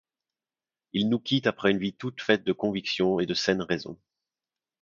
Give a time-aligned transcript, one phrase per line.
[0.93, 3.99] Il nous quitte après une vie toute faite de convictions et de saine raison.